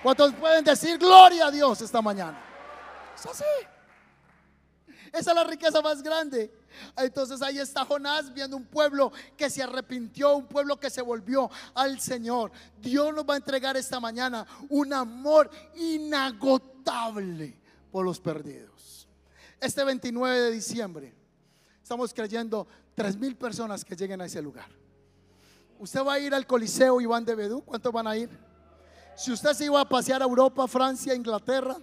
[0.01, 2.39] ¿Cuántos pueden decir gloria a Dios esta mañana?
[3.15, 3.43] Es así.
[5.13, 6.51] Esa es la riqueza más grande.
[6.97, 11.51] Entonces ahí está Jonás viendo un pueblo que se arrepintió, un pueblo que se volvió
[11.75, 12.51] al Señor.
[12.81, 17.55] Dios nos va a entregar esta mañana un amor inagotable
[17.91, 19.07] por los perdidos.
[19.61, 21.13] Este 29 de diciembre
[21.81, 24.67] estamos creyendo tres mil personas que lleguen a ese lugar.
[25.77, 27.61] Usted va a ir al Coliseo Iván de Bedú.
[27.61, 28.31] ¿Cuántos van a ir?
[29.15, 31.77] Si usted se iba a pasear a Europa, Francia, Inglaterra,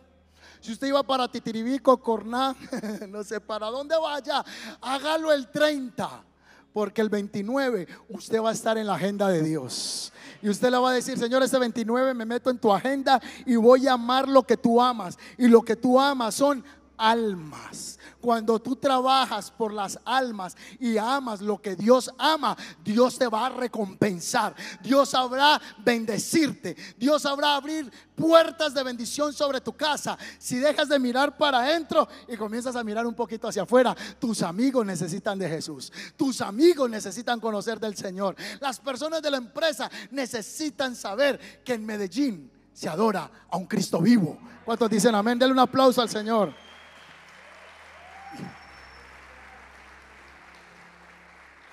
[0.60, 2.54] si usted iba para Titiribico, Corná,
[3.08, 4.44] no sé para dónde vaya,
[4.80, 6.24] hágalo el 30.
[6.72, 10.12] porque el 29 usted va a estar en la agenda de Dios.
[10.42, 13.56] Y usted le va a decir, Señor, este 29 me meto en tu agenda y
[13.56, 15.18] voy a amar lo que tú amas.
[15.36, 16.64] Y lo que tú amas son
[17.00, 17.98] almas.
[18.20, 23.46] Cuando tú trabajas por las almas y amas lo que Dios ama, Dios te va
[23.46, 24.54] a recompensar.
[24.82, 26.76] Dios sabrá bendecirte.
[26.98, 30.18] Dios sabrá abrir puertas de bendición sobre tu casa.
[30.38, 34.42] Si dejas de mirar para adentro y comienzas a mirar un poquito hacia afuera, tus
[34.42, 35.90] amigos necesitan de Jesús.
[36.16, 38.36] Tus amigos necesitan conocer del Señor.
[38.60, 44.00] Las personas de la empresa necesitan saber que en Medellín se adora a un Cristo
[44.00, 44.38] vivo.
[44.64, 45.38] ¿Cuántos dicen amén?
[45.38, 46.54] Denle un aplauso al Señor.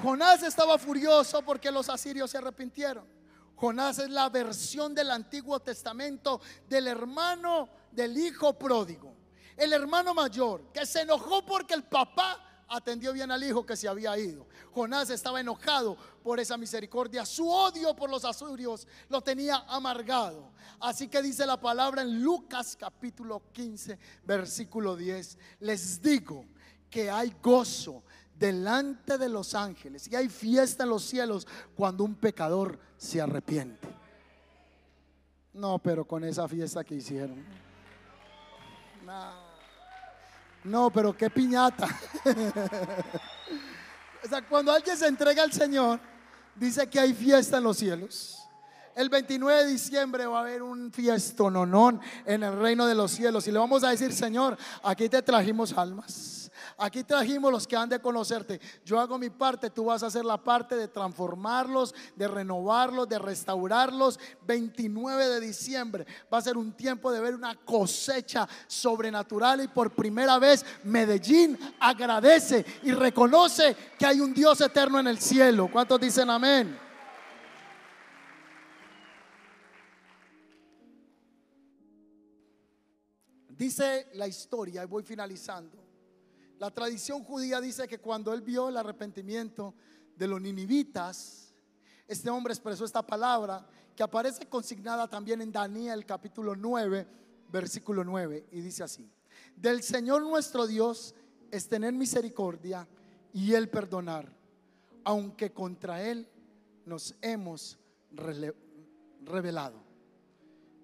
[0.01, 3.05] Jonás estaba furioso porque los asirios se arrepintieron.
[3.55, 9.15] Jonás es la versión del Antiguo Testamento del hermano del hijo pródigo.
[9.55, 13.87] El hermano mayor que se enojó porque el papá atendió bien al hijo que se
[13.87, 14.47] había ido.
[14.71, 17.25] Jonás estaba enojado por esa misericordia.
[17.25, 20.51] Su odio por los asirios lo tenía amargado.
[20.79, 25.37] Así que dice la palabra en Lucas capítulo 15, versículo 10.
[25.61, 26.45] Les digo
[26.89, 28.03] que hay gozo
[28.37, 33.87] delante de los ángeles y hay fiesta en los cielos cuando un pecador se arrepiente.
[35.53, 37.43] No, pero con esa fiesta que hicieron.
[40.63, 41.87] No, pero qué piñata.
[44.23, 45.99] o sea, cuando alguien se entrega al Señor,
[46.55, 48.37] dice que hay fiesta en los cielos.
[48.95, 53.47] El 29 de diciembre va a haber un fiestononón en el reino de los cielos
[53.47, 56.46] y le vamos a decir, Señor, aquí te trajimos almas.
[56.79, 58.61] Aquí trajimos los que han de conocerte.
[58.85, 63.17] Yo hago mi parte, tú vas a hacer la parte de transformarlos, de renovarlos, de
[63.17, 64.19] restaurarlos.
[64.45, 69.89] 29 de diciembre va a ser un tiempo de ver una cosecha sobrenatural y por
[69.95, 75.71] primera vez Medellín agradece y reconoce que hay un Dios eterno en el cielo.
[75.71, 76.77] ¿Cuántos dicen amén?
[83.57, 85.86] Dice la historia, y voy finalizando,
[86.59, 89.75] la tradición judía dice que cuando él vio el arrepentimiento
[90.15, 91.53] de los ninivitas,
[92.07, 97.07] este hombre expresó esta palabra que aparece consignada también en Daniel capítulo 9,
[97.51, 99.09] versículo 9, y dice así,
[99.55, 101.13] del Señor nuestro Dios
[101.51, 102.87] es tener misericordia
[103.33, 104.31] y el perdonar,
[105.03, 106.27] aunque contra Él
[106.85, 107.77] nos hemos
[109.21, 109.83] revelado.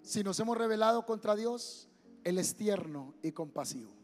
[0.03, 1.89] Si nos hemos revelado contra Dios,
[2.23, 4.02] Él es tierno y compasivo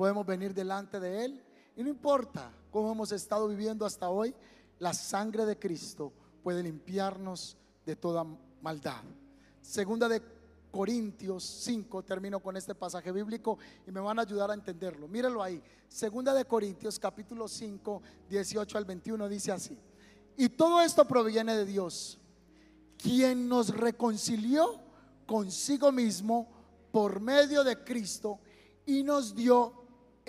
[0.00, 1.42] podemos venir delante de Él.
[1.76, 4.34] Y no importa cómo hemos estado viviendo hasta hoy,
[4.78, 6.10] la sangre de Cristo
[6.42, 8.24] puede limpiarnos de toda
[8.62, 9.02] maldad.
[9.60, 10.22] Segunda de
[10.70, 15.06] Corintios 5, termino con este pasaje bíblico y me van a ayudar a entenderlo.
[15.06, 15.62] Mírenlo ahí.
[15.86, 19.78] Segunda de Corintios capítulo 5, 18 al 21 dice así.
[20.34, 22.18] Y todo esto proviene de Dios,
[22.96, 24.80] quien nos reconcilió
[25.26, 26.48] consigo mismo
[26.90, 28.40] por medio de Cristo
[28.86, 29.79] y nos dio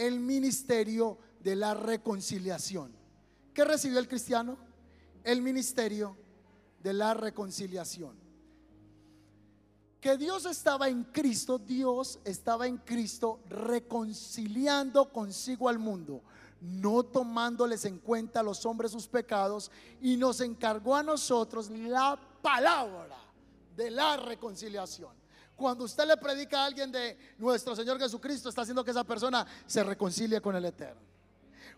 [0.07, 2.91] el ministerio de la reconciliación.
[3.53, 4.57] ¿Qué recibió el cristiano?
[5.23, 6.17] El ministerio
[6.81, 8.15] de la reconciliación.
[9.99, 16.23] Que Dios estaba en Cristo, Dios estaba en Cristo reconciliando consigo al mundo,
[16.59, 19.69] no tomándoles en cuenta a los hombres sus pecados
[20.01, 23.17] y nos encargó a nosotros la palabra
[23.75, 25.20] de la reconciliación.
[25.61, 29.45] Cuando usted le predica a alguien de nuestro Señor Jesucristo, está haciendo que esa persona
[29.67, 30.99] se reconcilie con el Eterno.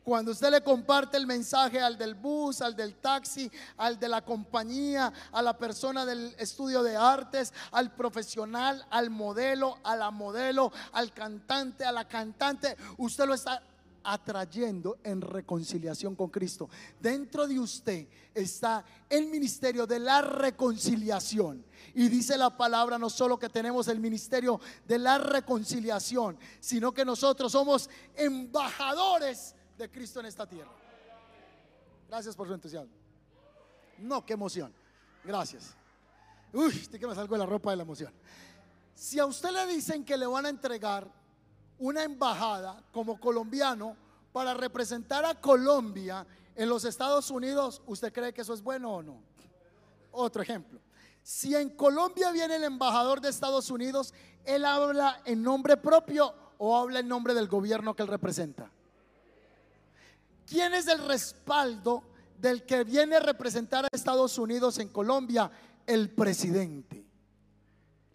[0.06, 4.22] Cuando usted le comparte el mensaje al del bus, al del taxi, al de la
[4.22, 10.72] compañía, a la persona del estudio de artes, al profesional, al modelo, a la modelo,
[10.93, 13.62] al cantante, a la cantante, usted lo está
[14.04, 16.70] atrayendo en reconciliación con Cristo.
[17.00, 21.66] Dentro de usted está el ministerio de la reconciliación.
[21.94, 27.06] Y dice la palabra no solo que tenemos el ministerio de la reconciliación, sino que
[27.06, 30.72] nosotros somos embajadores de Cristo en esta tierra.
[32.08, 32.94] Gracias por su entusiasmo.
[34.00, 34.74] No, qué emoción.
[35.24, 35.76] Gracias.
[36.52, 38.13] Uy, que me salgo de la ropa de la emoción.
[38.94, 41.10] Si a usted le dicen que le van a entregar
[41.84, 43.97] una embajada como colombiano
[44.31, 46.25] para representar a Colombia
[46.55, 49.21] en los Estados Unidos, ¿usted cree que eso es bueno o no?
[50.13, 50.79] Otro ejemplo.
[51.21, 54.13] Si en Colombia viene el embajador de Estados Unidos,
[54.45, 58.71] ¿él habla en nombre propio o habla en nombre del gobierno que él representa?
[60.47, 62.01] ¿Quién es el respaldo
[62.39, 65.51] del que viene a representar a Estados Unidos en Colombia?
[65.86, 67.03] El presidente.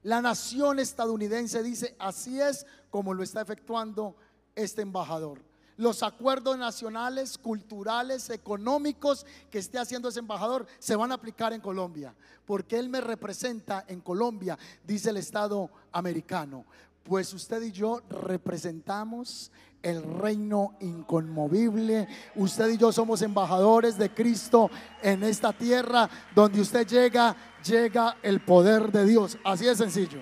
[0.08, 4.16] La nación estadounidense dice, así es como lo está efectuando
[4.54, 5.38] este embajador.
[5.76, 11.60] los acuerdos nacionales, culturales, económicos que esté haciendo ese embajador se van a aplicar en
[11.60, 12.14] Colombia,
[12.46, 16.64] porque él me representa en Colombia, dice el Estado americano.
[17.04, 19.52] Pues usted y yo representamos
[19.82, 22.08] el reino inconmovible.
[22.34, 24.70] Usted y yo somos embajadores de Cristo
[25.02, 26.08] en esta tierra.
[26.34, 29.38] Donde usted llega, llega el poder de Dios.
[29.44, 30.20] Así de sencillo.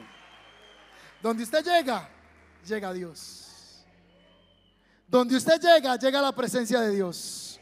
[1.22, 2.08] Donde usted llega,
[2.66, 3.84] llega Dios.
[5.08, 7.60] Donde usted llega, llega la presencia de Dios.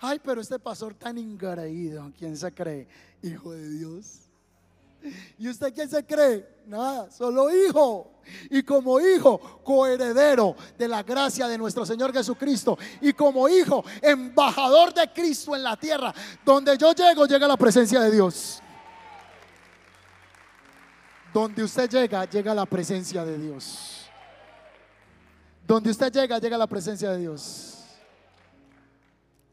[0.00, 2.88] Ay, pero este pastor tan ingreído, ¿quién se cree?
[3.22, 4.21] Hijo de Dios.
[5.38, 6.46] ¿Y usted quién se cree?
[6.66, 8.12] Nada, solo hijo.
[8.50, 12.78] Y como hijo, coheredero de la gracia de nuestro Señor Jesucristo.
[13.00, 16.14] Y como hijo, embajador de Cristo en la tierra.
[16.44, 18.62] Donde yo llego, llega la presencia de Dios.
[21.32, 24.06] Donde usted llega, llega la presencia de Dios.
[25.66, 27.84] Donde usted llega, llega la presencia de Dios.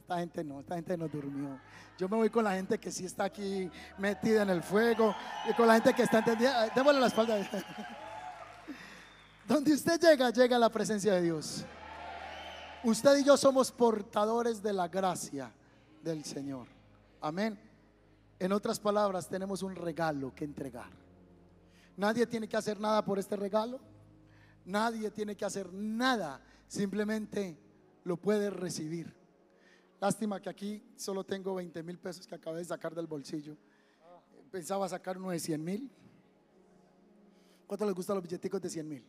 [0.02, 0.76] Esta gente no, esta
[1.08, 1.60] durmió.
[2.00, 5.14] Yo me voy con la gente que sí está aquí metida en el fuego
[5.50, 6.70] y con la gente que está entendida.
[6.74, 7.36] Démosle la espalda.
[9.46, 11.66] Donde usted llega, llega la presencia de Dios.
[12.86, 15.52] Usted y yo somos portadores de la gracia
[16.02, 16.68] del Señor.
[17.20, 17.60] Amén.
[18.40, 20.92] En otras palabras, tenemos un regalo que entregar.
[21.98, 23.78] Nadie tiene que hacer nada por este regalo.
[24.64, 27.60] Nadie tiene que hacer nada, simplemente
[28.06, 29.19] lo puede recibir.
[30.00, 33.58] Lástima que aquí solo tengo 20 mil pesos que acabé de sacar del bolsillo.
[34.50, 35.92] Pensaba sacar uno de 100 mil.
[37.68, 39.06] ¿Cuánto les gustan los billeticos de 100 mil?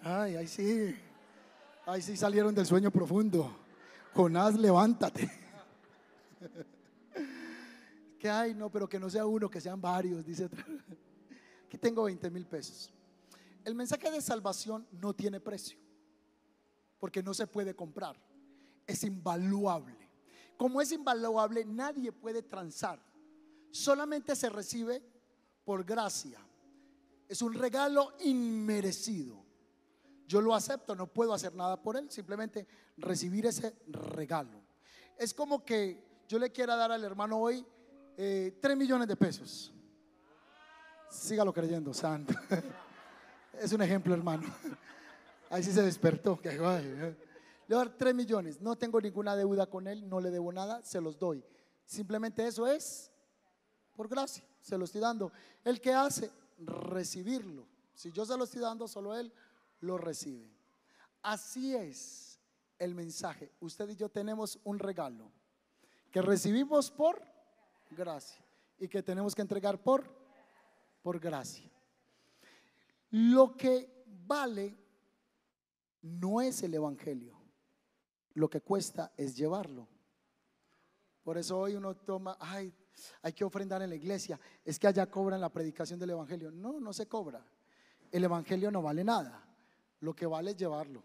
[0.00, 0.94] Ay, ahí sí.
[1.84, 3.54] Ahí sí salieron del sueño profundo.
[4.14, 5.30] Jonás, levántate.
[8.18, 10.48] que hay, no, pero que no sea uno, que sean varios, dice.
[11.66, 12.92] Aquí tengo 20 mil pesos.
[13.64, 15.78] El mensaje de salvación no tiene precio,
[16.98, 18.16] porque no se puede comprar,
[18.86, 19.96] es invaluable.
[20.56, 23.00] Como es invaluable, nadie puede transar,
[23.70, 25.02] solamente se recibe
[25.64, 26.38] por gracia.
[27.28, 29.42] Es un regalo inmerecido.
[30.26, 32.66] Yo lo acepto, no puedo hacer nada por él, simplemente
[32.96, 34.62] recibir ese regalo.
[35.18, 37.66] Es como que yo le quiera dar al hermano hoy
[38.16, 39.72] eh, 3 millones de pesos.
[41.10, 42.34] Sígalo creyendo, santo.
[43.60, 44.44] Es un ejemplo, hermano.
[45.50, 46.40] Ahí sí se despertó.
[47.72, 48.60] Le voy a dar 3 millones.
[48.60, 51.42] No tengo ninguna deuda con él, no le debo nada, se los doy.
[51.86, 53.10] Simplemente eso es
[53.96, 54.44] por gracia.
[54.60, 55.32] Se lo estoy dando.
[55.64, 57.66] El que hace, recibirlo.
[57.94, 59.32] Si yo se lo estoy dando, solo él
[59.80, 60.54] lo recibe.
[61.22, 62.38] Así es
[62.78, 63.50] el mensaje.
[63.60, 65.32] Usted y yo tenemos un regalo
[66.10, 67.22] que recibimos por
[67.90, 68.44] gracia
[68.78, 70.04] y que tenemos que entregar por,
[71.00, 71.72] por gracia.
[73.08, 74.76] Lo que vale
[76.02, 77.41] no es el Evangelio,
[78.34, 79.88] lo que cuesta es llevarlo.
[81.22, 82.72] Por eso hoy uno toma, ay,
[83.22, 86.50] hay que ofrendar en la iglesia, es que allá cobran la predicación del Evangelio.
[86.50, 87.44] No, no se cobra.
[88.10, 89.44] El Evangelio no vale nada,
[90.00, 91.02] lo que vale es llevarlo.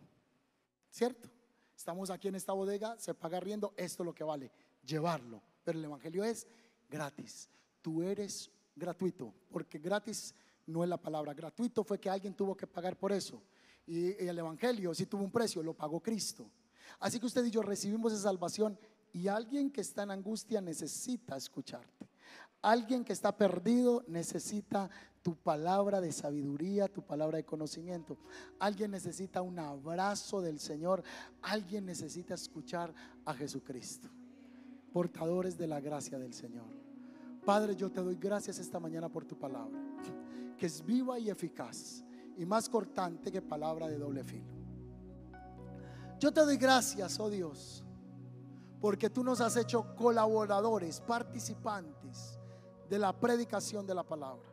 [0.89, 1.29] ¿Cierto?
[1.75, 4.51] Estamos aquí en esta bodega, se paga riendo, esto es lo que vale,
[4.83, 5.41] llevarlo.
[5.63, 6.47] Pero el Evangelio es
[6.89, 7.49] gratis.
[7.81, 10.33] Tú eres gratuito, porque gratis
[10.65, 11.33] no es la palabra.
[11.33, 13.41] Gratuito fue que alguien tuvo que pagar por eso.
[13.85, 16.49] Y el Evangelio si tuvo un precio, lo pagó Cristo.
[16.99, 18.77] Así que usted y yo recibimos esa salvación
[19.13, 22.09] y alguien que está en angustia necesita escucharte.
[22.61, 24.89] Alguien que está perdido necesita
[25.21, 28.17] tu palabra de sabiduría, tu palabra de conocimiento.
[28.59, 31.03] Alguien necesita un abrazo del Señor.
[31.41, 32.93] Alguien necesita escuchar
[33.25, 34.09] a Jesucristo.
[34.91, 36.67] Portadores de la gracia del Señor.
[37.45, 39.79] Padre, yo te doy gracias esta mañana por tu palabra
[40.57, 42.03] que es viva y eficaz
[42.37, 44.56] y más cortante que palabra de doble filo.
[46.19, 47.83] Yo te doy gracias, oh Dios,
[48.81, 52.39] porque tú nos has hecho colaboradores, participantes
[52.89, 54.49] de la predicación de la palabra.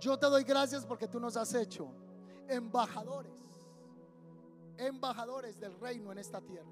[0.00, 1.88] Yo te doy gracias porque tú nos has hecho
[2.48, 3.32] embajadores,
[4.76, 6.70] embajadores del reino en esta tierra.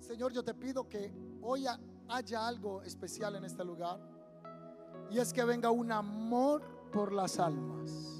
[0.00, 1.12] Señor, yo te pido que
[1.42, 1.66] hoy
[2.08, 3.98] haya algo especial en este lugar
[5.10, 6.62] y es que venga un amor
[6.92, 8.15] por las almas.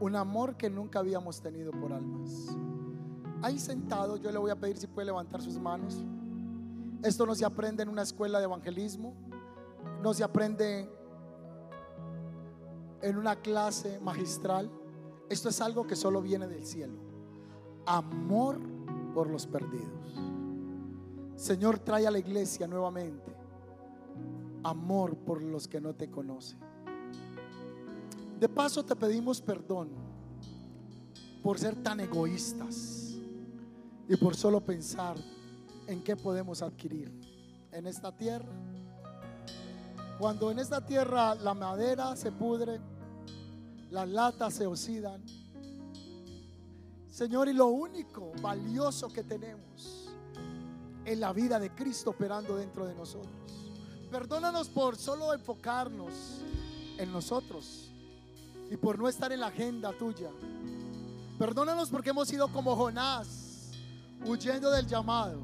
[0.00, 2.56] Un amor que nunca habíamos tenido por almas.
[3.42, 6.02] Ahí sentado, yo le voy a pedir si puede levantar sus manos.
[7.02, 9.14] Esto no se aprende en una escuela de evangelismo.
[10.02, 10.90] No se aprende
[13.02, 14.70] en una clase magistral.
[15.28, 16.98] Esto es algo que solo viene del cielo.
[17.86, 18.58] Amor
[19.14, 20.18] por los perdidos.
[21.36, 23.40] Señor, trae a la iglesia nuevamente
[24.62, 26.58] amor por los que no te conocen.
[28.40, 29.90] De paso te pedimos perdón
[31.42, 33.16] por ser tan egoístas
[34.08, 35.18] y por solo pensar
[35.86, 37.12] en qué podemos adquirir
[37.70, 38.48] en esta tierra.
[40.18, 42.80] Cuando en esta tierra la madera se pudre,
[43.90, 45.22] las latas se oxidan,
[47.10, 50.08] Señor, y lo único valioso que tenemos
[51.04, 53.34] es la vida de Cristo operando dentro de nosotros.
[54.10, 56.40] Perdónanos por solo enfocarnos
[56.96, 57.89] en nosotros
[58.70, 60.30] y por no estar en la agenda tuya.
[61.38, 63.72] Perdónanos porque hemos sido como Jonás,
[64.24, 65.40] huyendo del llamado.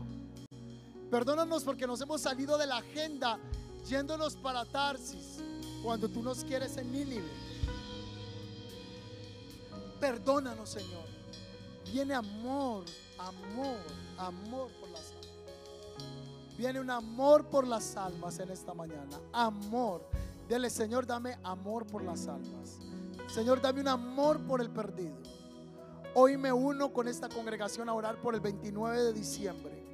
[1.10, 3.38] Perdónanos porque nos hemos salido de la agenda
[3.86, 5.40] yéndonos para Tarsis
[5.82, 7.30] cuando tú nos quieres en Nínive.
[9.98, 11.06] Perdónanos, Señor.
[11.92, 12.84] Viene amor,
[13.18, 13.78] amor,
[14.18, 16.56] amor por las almas.
[16.56, 19.18] Viene un amor por las almas en esta mañana.
[19.32, 20.08] Amor.
[20.48, 22.78] Dile, Señor, dame amor por las almas.
[23.36, 25.14] Señor, dame un amor por el perdido.
[26.14, 29.84] Hoy me uno con esta congregación a orar por el 29 de diciembre.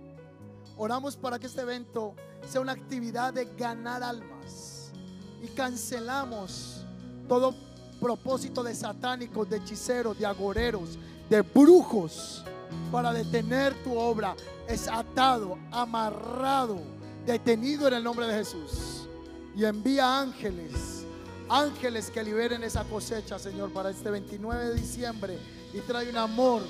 [0.76, 2.14] Oramos para que este evento
[2.46, 4.92] sea una actividad de ganar almas.
[5.42, 6.84] Y cancelamos
[7.28, 7.52] todo
[8.00, 10.96] propósito de satánicos, de hechiceros, de agoreros,
[11.28, 12.44] de brujos
[12.92, 14.36] para detener tu obra.
[14.68, 16.78] Es atado, amarrado,
[17.26, 19.08] detenido en el nombre de Jesús.
[19.56, 20.91] Y envía ángeles,
[21.48, 25.38] ángeles que liberen esa cosecha, Señor, para este 29 de diciembre.
[25.72, 26.62] Y trae un amor,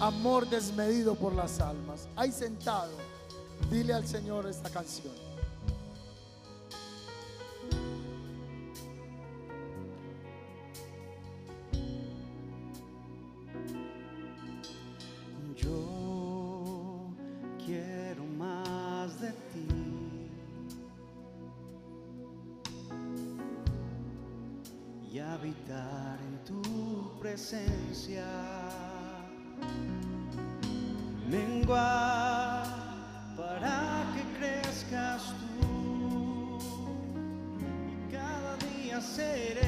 [0.00, 2.08] amor desmedido por las almas.
[2.16, 2.92] Ahí sentado,
[3.70, 5.25] dile al Señor esta canción.
[25.32, 28.24] Habitar en tu presencia.
[31.28, 32.66] Menguar
[33.36, 35.22] para que crezcas
[35.60, 36.58] tú.
[37.90, 39.65] Y cada día seré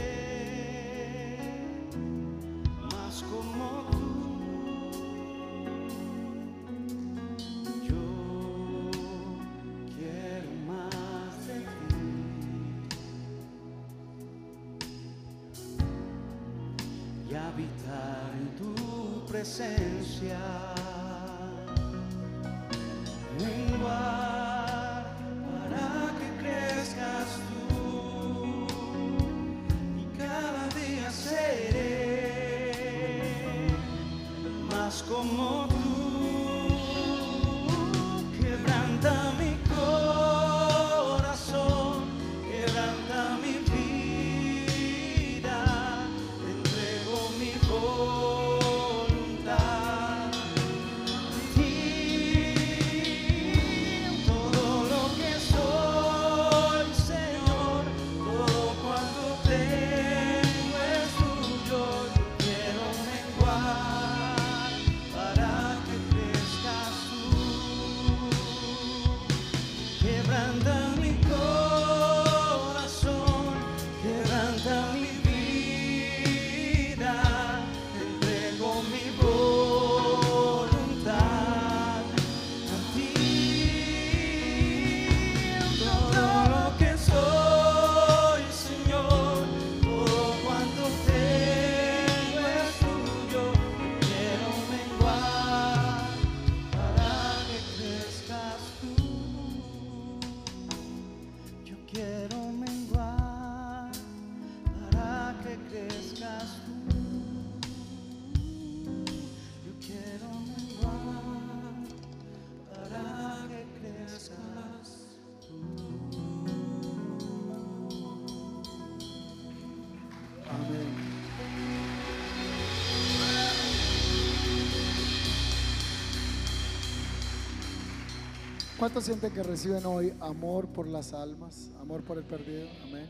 [128.79, 131.69] ¿Cuántos sienten que reciben hoy amor por las almas?
[131.81, 132.69] Amor por el perdido.
[132.85, 133.09] Amén.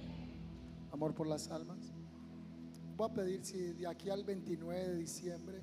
[0.91, 1.93] Amor por las almas.
[2.97, 5.62] Voy a pedir si de aquí al 29 de diciembre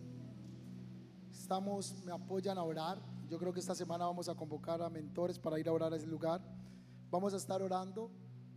[1.32, 3.02] estamos, me apoyan a orar.
[3.28, 5.96] Yo creo que esta semana vamos a convocar a mentores para ir a orar a
[5.96, 6.40] ese lugar.
[7.10, 8.12] Vamos a estar orando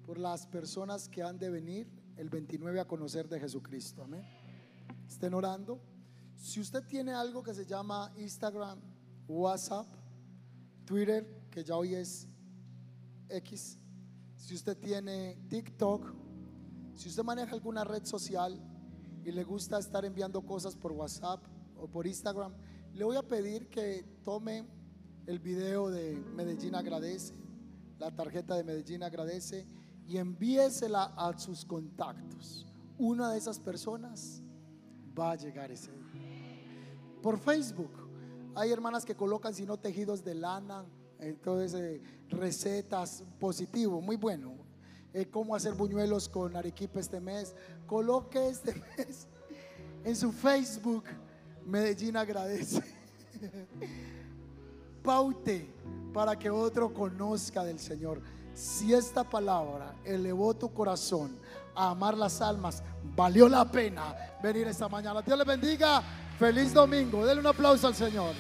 [0.05, 4.03] por las personas que han de venir el 29 a conocer de Jesucristo.
[4.03, 4.23] Amén.
[5.09, 5.81] Estén orando.
[6.37, 8.79] Si usted tiene algo que se llama Instagram,
[9.27, 9.87] WhatsApp,
[10.89, 12.27] Twitter, que ya hoy es
[13.29, 13.79] X,
[14.37, 16.15] si usted tiene TikTok,
[16.95, 18.59] si usted maneja alguna red social
[19.23, 21.45] y le gusta estar enviando cosas por WhatsApp
[21.77, 22.55] o por Instagram,
[22.95, 24.65] le voy a pedir que tome
[25.27, 27.35] el video de Medellín Agradece,
[27.99, 29.67] la tarjeta de Medellín Agradece
[30.07, 32.67] y envíesela a sus contactos.
[32.97, 34.43] Una de esas personas
[35.17, 37.21] va a llegar ese día.
[37.21, 38.08] Por Facebook,
[38.59, 40.85] hay hermanas que colocan, si no, tejidos de lana,
[41.21, 44.53] entonces eh, recetas positivo, muy bueno.
[45.15, 47.55] Eh, cómo hacer buñuelos con arequipa este mes.
[47.87, 49.27] Coloque este mes
[50.05, 51.05] en su Facebook.
[51.65, 52.83] Medellín agradece.
[55.03, 55.73] Paute
[56.13, 58.21] para que otro conozca del Señor.
[58.55, 61.39] Si esta palabra elevó tu corazón
[61.75, 62.83] a amar las almas,
[63.15, 65.23] valió la pena venir esta mañana.
[65.23, 66.03] Dios le bendiga.
[66.39, 67.27] Feliz domingo.
[67.27, 68.35] Denle un aplauso al Señor.